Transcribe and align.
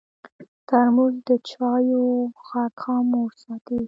ترموز 0.67 1.15
د 1.27 1.29
چایو 1.49 2.03
غږ 2.47 2.73
خاموش 2.83 3.31
ساتي. 3.43 3.77